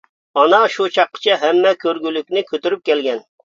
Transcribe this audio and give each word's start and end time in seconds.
ئانا 0.43 0.59
شۇ 0.75 0.87
چاققىچە 0.95 1.37
ھەممە 1.45 1.75
كۆرگۈلۈكنى 1.85 2.45
كۆتۈرۈپ 2.51 2.85
كەلگەن. 2.93 3.25